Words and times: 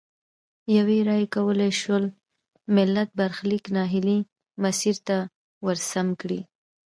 یوي 0.77 0.99
رایې 1.09 1.27
کولای 1.35 1.71
سول 1.81 2.03
ملت 2.75 3.09
برخلیک 3.19 3.65
نا 3.75 3.83
هیلي 3.93 4.19
مسیر 4.63 4.95
ته 5.07 5.17
ورسم 5.65 6.07
کړي. 6.21 6.41